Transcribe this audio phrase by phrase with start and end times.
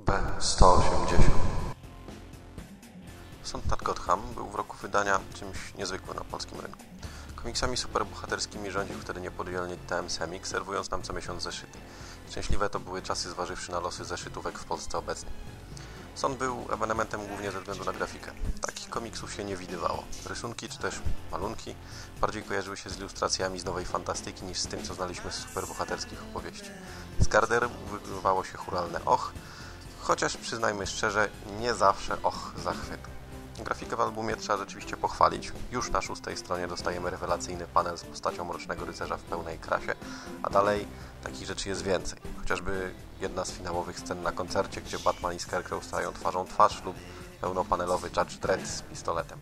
[0.00, 1.16] B180
[3.42, 6.82] Sąd nad Gotham był w roku wydania czymś niezwykłym na polskim rynku.
[7.36, 11.78] Komiksami superbohaterskimi rządził wtedy niepodzielnie TM Semik, serwując nam co miesiąc zeszyty.
[12.30, 15.32] Szczęśliwe to były czasy zważywszy na losy zeszytówek w Polsce obecnej.
[16.14, 18.32] Sąd był ewenementem głównie ze względu na grafikę.
[18.60, 20.04] Takich komiksów się nie widywało.
[20.26, 21.00] Rysunki czy też
[21.32, 21.74] malunki
[22.20, 26.22] bardziej kojarzyły się z ilustracjami z nowej fantastyki niż z tym, co znaliśmy z superbohaterskich
[26.22, 26.70] opowieści.
[27.20, 29.32] Z Garder wygrywało się churalne och,
[30.06, 31.28] chociaż przyznajmy szczerze,
[31.60, 33.10] nie zawsze och zachwytu.
[33.64, 35.52] Grafikę w albumie trzeba rzeczywiście pochwalić.
[35.72, 39.94] Już na szóstej stronie dostajemy rewelacyjny panel z postacią Mrocznego Rycerza w pełnej krasie,
[40.42, 40.86] a dalej
[41.22, 42.18] takich rzeczy jest więcej.
[42.38, 46.96] Chociażby jedna z finałowych scen na koncercie, gdzie Batman i Scarecrow stają twarzą twarz lub
[47.40, 49.38] pełnopanelowy Judge Dredd z pistoletem.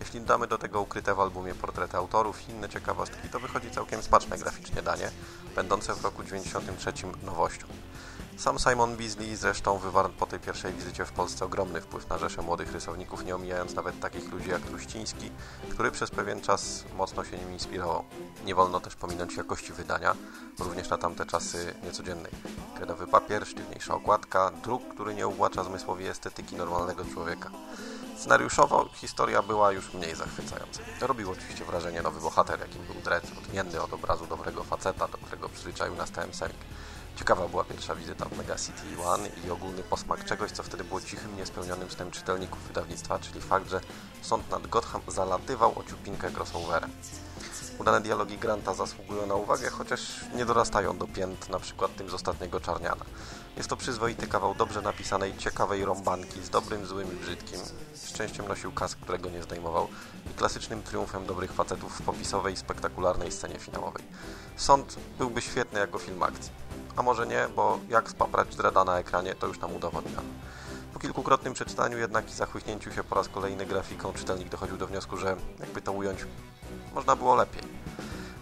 [0.00, 4.02] Jeśli dodamy do tego ukryte w albumie portrety autorów i inne ciekawostki, to wychodzi całkiem
[4.02, 5.10] smaczne graficznie danie,
[5.54, 6.92] będące w roku 93
[7.22, 7.66] nowością.
[8.36, 12.42] Sam Simon Beasley zresztą wywarł po tej pierwszej wizycie w Polsce ogromny wpływ na rzeszę
[12.42, 15.30] młodych rysowników, nie omijając nawet takich ludzi jak Truściński,
[15.70, 18.04] który przez pewien czas mocno się nim inspirował.
[18.44, 20.14] Nie wolno też pominąć jakości wydania,
[20.58, 22.32] również na tamte czasy niecodziennej.
[22.76, 27.50] Kredowy papier, sztywniejsza okładka, druk, który nie uwłacza zmysłowi estetyki normalnego człowieka.
[28.16, 30.80] Scenariuszowo historia była już mniej zachwycająca.
[31.00, 35.48] Robił oczywiście wrażenie nowy bohater, jakim był Dredd, odmienny od obrazu dobrego faceta, do którego
[35.48, 36.30] przyzwyczaił nas TM.
[37.16, 41.00] Ciekawa była pierwsza wizyta w Mega City One i ogólny posmak czegoś, co wtedy było
[41.00, 43.80] cichym, niespełnionym snem czytelników wydawnictwa, czyli fakt, że
[44.22, 46.90] sąd nad Gotham zalatywał o ciupinkę crossoverem.
[47.78, 50.00] Udane dialogi Granta zasługują na uwagę, chociaż
[50.34, 53.04] nie dorastają do pięt na przykład tym z ostatniego Czarniana.
[53.56, 57.60] Jest to przyzwoity kawał dobrze napisanej, ciekawej rąbanki z dobrym, złym i brzydkim.
[58.06, 59.88] Szczęściem nosił kask, którego nie zdejmował
[60.30, 64.04] i klasycznym triumfem dobrych facetów w popisowej, spektakularnej scenie finałowej.
[64.56, 66.50] Sąd byłby świetny jako film akcji.
[66.96, 70.28] A może nie, bo jak spaprać Dreda na ekranie, to już nam udowodniono.
[70.92, 75.16] Po kilkukrotnym przeczytaniu jednak i zachłyśnięciu się po raz kolejny grafiką, czytelnik dochodził do wniosku,
[75.16, 76.26] że, jakby to ująć,
[76.94, 77.62] można było lepiej.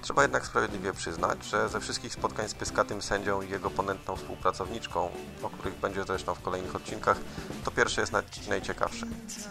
[0.03, 5.11] Trzeba jednak sprawiedliwie przyznać, że ze wszystkich spotkań z pyskatym sędzią i jego ponętną współpracowniczką,
[5.43, 7.17] o których będzie zresztą w kolejnych odcinkach,
[7.65, 8.13] to pierwsze jest
[8.49, 9.07] najciekawsze.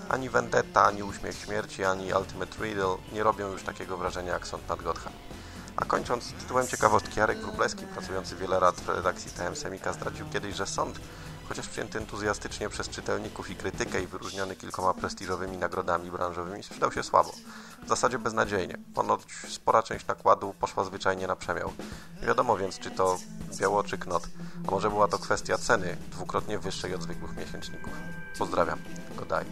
[0.09, 4.70] Ani Vendetta, ani Uśmiech Śmierci, ani Ultimate Riddle nie robią już takiego wrażenia jak Sąd
[4.70, 5.14] nad Gotham.
[5.76, 10.56] A kończąc tytułem ciekawostki, Jarek Wróblewski, pracujący wiele lat w redakcji TM Semika, zdradził kiedyś,
[10.56, 11.00] że sąd,
[11.50, 17.04] chociaż przyjęty entuzjastycznie przez czytelników i krytykę i wyróżniony kilkoma prestiżowymi nagrodami branżowymi, sprzedał się
[17.04, 17.32] słabo.
[17.84, 18.78] W zasadzie beznadziejnie.
[18.94, 21.74] Ponoć spora część nakładu poszła zwyczajnie na przemiał.
[22.22, 23.18] Nie wiadomo więc, czy to
[23.59, 24.24] biało czy knot,
[24.68, 27.94] a może była to kwestia ceny, dwukrotnie wyższej od zwykłych miesięczników.
[28.38, 28.80] Pozdrawiam.
[29.18, 29.46] Godaj.